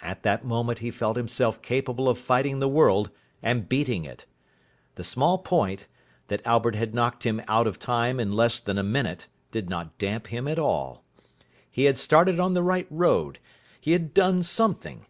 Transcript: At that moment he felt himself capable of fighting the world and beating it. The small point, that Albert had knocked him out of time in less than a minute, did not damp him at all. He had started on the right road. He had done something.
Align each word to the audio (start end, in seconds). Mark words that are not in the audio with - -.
At 0.00 0.22
that 0.22 0.46
moment 0.46 0.78
he 0.78 0.90
felt 0.90 1.18
himself 1.18 1.60
capable 1.60 2.08
of 2.08 2.16
fighting 2.16 2.58
the 2.58 2.70
world 2.70 3.10
and 3.42 3.68
beating 3.68 4.06
it. 4.06 4.24
The 4.94 5.04
small 5.04 5.36
point, 5.36 5.88
that 6.28 6.40
Albert 6.46 6.74
had 6.74 6.94
knocked 6.94 7.24
him 7.24 7.42
out 7.46 7.66
of 7.66 7.78
time 7.78 8.18
in 8.18 8.32
less 8.32 8.60
than 8.60 8.78
a 8.78 8.82
minute, 8.82 9.28
did 9.50 9.68
not 9.68 9.98
damp 9.98 10.28
him 10.28 10.48
at 10.48 10.58
all. 10.58 11.04
He 11.70 11.84
had 11.84 11.98
started 11.98 12.40
on 12.40 12.54
the 12.54 12.62
right 12.62 12.86
road. 12.88 13.40
He 13.78 13.92
had 13.92 14.14
done 14.14 14.42
something. 14.42 15.04